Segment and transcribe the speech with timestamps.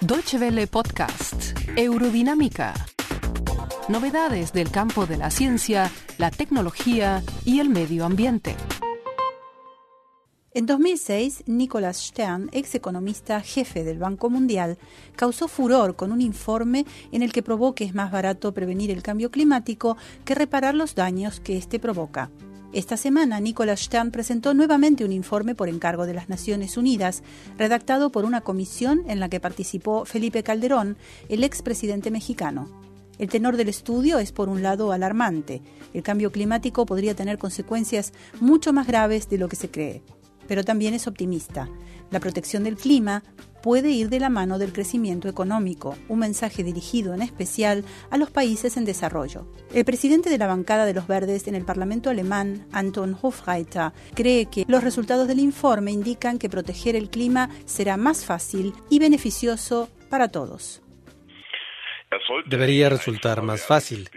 [0.00, 2.74] Deutsche Welle Podcast, Eurodinámica.
[3.88, 8.56] Novedades del campo de la ciencia, la tecnología y el medio ambiente.
[10.52, 14.78] En 2006, Nicholas Stern, ex economista jefe del Banco Mundial,
[15.14, 19.02] causó furor con un informe en el que probó que es más barato prevenir el
[19.02, 22.30] cambio climático que reparar los daños que éste provoca.
[22.74, 27.22] Esta semana, Nicholas Stern presentó nuevamente un informe por encargo de las Naciones Unidas,
[27.56, 30.98] redactado por una comisión en la que participó Felipe Calderón,
[31.30, 32.68] el expresidente mexicano.
[33.18, 35.62] El tenor del estudio es, por un lado, alarmante.
[35.94, 40.02] El cambio climático podría tener consecuencias mucho más graves de lo que se cree.
[40.48, 41.68] Pero también es optimista.
[42.10, 43.22] La protección del clima
[43.62, 48.30] puede ir de la mano del crecimiento económico, un mensaje dirigido en especial a los
[48.30, 49.46] países en desarrollo.
[49.74, 54.46] El presidente de la bancada de los verdes en el Parlamento alemán, Anton Hofreiter, cree
[54.46, 59.90] que los resultados del informe indican que proteger el clima será más fácil y beneficioso
[60.08, 60.82] para todos.
[62.46, 64.08] Debería resultar más fácil.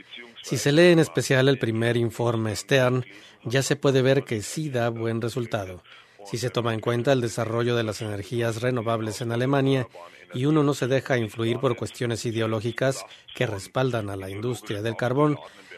[0.43, 3.05] Si se lee en especial el primer informe Stern,
[3.43, 5.83] ya se puede ver que sí da buen resultado
[6.25, 9.87] si se toma en cuenta el desarrollo de las energías renovables en Alemania
[10.33, 13.05] y uno no se deja influir por cuestiones ideológicas
[13.35, 15.37] que respaldan a la industria del carbón,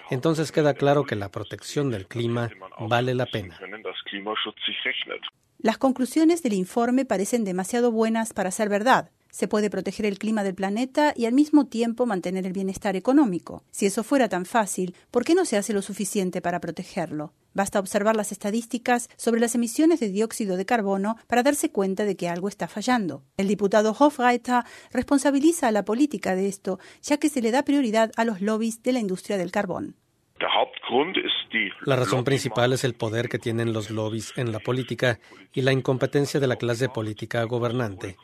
[0.10, 2.50] entonces queda claro que la protección del clima
[2.80, 3.60] vale la pena.
[5.60, 9.12] Las conclusiones del informe parecen demasiado buenas para ser verdad.
[9.34, 13.64] Se puede proteger el clima del planeta y al mismo tiempo mantener el bienestar económico.
[13.72, 17.34] Si eso fuera tan fácil, ¿por qué no se hace lo suficiente para protegerlo?
[17.56, 22.16] Basta observar las estadísticas sobre las emisiones de dióxido de carbono para darse cuenta de
[22.16, 23.24] que algo está fallando.
[23.36, 28.12] El diputado Hofreiter responsabiliza a la política de esto, ya que se le da prioridad
[28.18, 29.96] a los lobbies de la industria del carbón.
[31.86, 35.20] La razón principal es el poder que tienen los lobbies en la política
[35.54, 38.18] y la incompetencia de la clase política gobernante.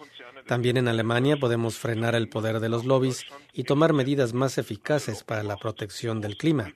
[0.49, 5.23] También en Alemania podemos frenar el poder de los lobbies y tomar medidas más eficaces
[5.23, 6.73] para la protección del clima.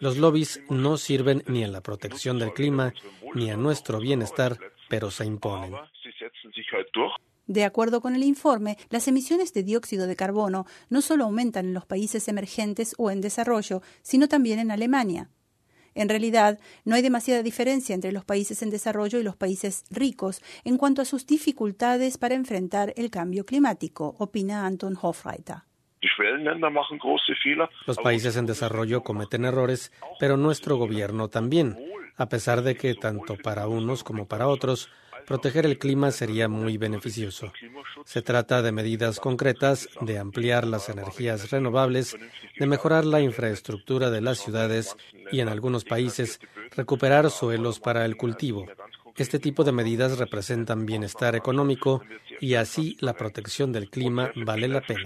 [0.00, 2.92] Los lobbies no sirven ni en la protección del clima
[3.36, 4.58] ni a nuestro bienestar,
[4.88, 5.76] pero se imponen.
[7.46, 11.74] De acuerdo con el informe, las emisiones de dióxido de carbono no solo aumentan en
[11.74, 15.30] los países emergentes o en desarrollo, sino también en Alemania.
[15.94, 20.42] En realidad, no hay demasiada diferencia entre los países en desarrollo y los países ricos
[20.64, 25.58] en cuanto a sus dificultades para enfrentar el cambio climático, opina Anton Hofreiter.
[27.86, 31.78] Los países en desarrollo cometen errores, pero nuestro gobierno también,
[32.16, 34.90] a pesar de que tanto para unos como para otros
[35.26, 37.52] proteger el clima sería muy beneficioso.
[38.04, 42.16] Se trata de medidas concretas, de ampliar las energías renovables,
[42.58, 44.96] de mejorar la infraestructura de las ciudades
[45.32, 46.40] y en algunos países
[46.76, 48.66] recuperar suelos para el cultivo.
[49.16, 52.02] Este tipo de medidas representan bienestar económico
[52.40, 55.02] y así la protección del clima vale la pena.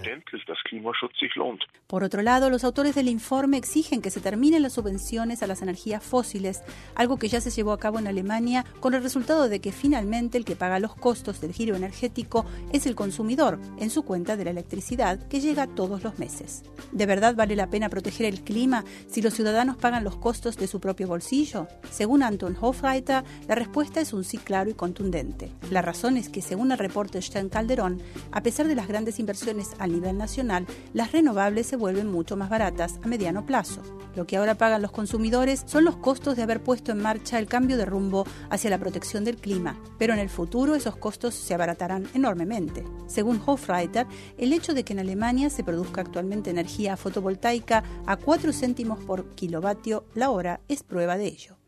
[1.85, 5.61] Por otro lado, los autores del informe exigen que se terminen las subvenciones a las
[5.61, 6.63] energías fósiles,
[6.95, 10.37] algo que ya se llevó a cabo en Alemania con el resultado de que finalmente
[10.37, 14.45] el que paga los costos del giro energético es el consumidor en su cuenta de
[14.45, 16.63] la electricidad que llega todos los meses.
[16.91, 20.67] ¿De verdad vale la pena proteger el clima si los ciudadanos pagan los costos de
[20.67, 21.67] su propio bolsillo?
[21.89, 25.51] Según Anton Hofreiter, la respuesta es un sí claro y contundente.
[25.71, 28.01] La razón es que, según el reporte Stern Calderón,
[28.31, 32.49] a pesar de las grandes inversiones a nivel nacional, las renovables se vuelven mucho más
[32.49, 33.81] baratas a mediano plazo.
[34.15, 37.47] Lo que ahora pagan los consumidores son los costos de haber puesto en marcha el
[37.47, 41.53] cambio de rumbo hacia la protección del clima, pero en el futuro esos costos se
[41.53, 42.83] abaratarán enormemente.
[43.07, 48.51] Según Hofreiter, el hecho de que en Alemania se produzca actualmente energía fotovoltaica a 4
[48.51, 51.58] céntimos por kilovatio la hora es prueba de ello.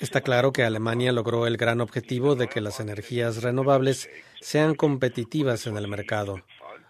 [0.00, 5.66] Está claro que Alemania logró el gran objetivo de que las energías renovables sean competitivas
[5.66, 6.42] en el mercado.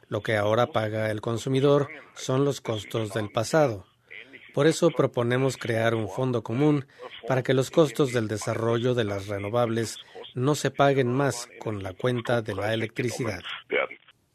[0.09, 3.87] Lo que ahora paga el consumidor son los costos del pasado.
[4.53, 6.87] Por eso proponemos crear un fondo común
[7.27, 9.99] para que los costos del desarrollo de las renovables
[10.35, 13.41] no se paguen más con la cuenta de la electricidad.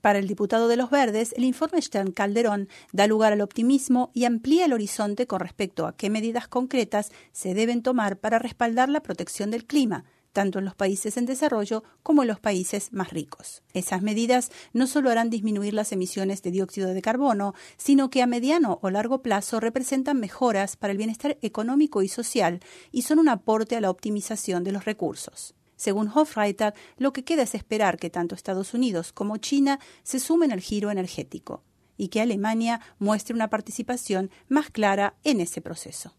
[0.02, 4.26] Para el diputado de los Verdes, el informe Stern Calderón da lugar al optimismo y
[4.26, 9.02] amplía el horizonte con respecto a qué medidas concretas se deben tomar para respaldar la
[9.02, 13.64] protección del clima, tanto en los países en desarrollo como en los países más ricos.
[13.74, 18.28] Esas medidas no solo harán disminuir las emisiones de dióxido de carbono, sino que a
[18.28, 22.60] mediano o largo plazo representan mejoras para el bienestar económico y social
[22.92, 25.57] y son un aporte a la optimización de los recursos.
[25.78, 30.52] Según Hofreiter, lo que queda es esperar que tanto Estados Unidos como China se sumen
[30.52, 31.64] al giro energético
[31.96, 36.14] y que Alemania muestre una participación más clara en ese proceso.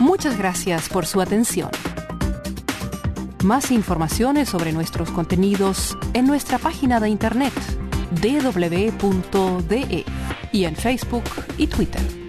[0.00, 1.70] Muchas gracias por su atención.
[3.42, 7.54] Más informaciones sobre nuestros contenidos en nuestra página de internet
[8.10, 10.04] www.de
[10.52, 11.24] y en Facebook
[11.58, 12.25] y Twitter.